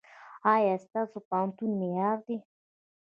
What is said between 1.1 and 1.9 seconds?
پوهنتون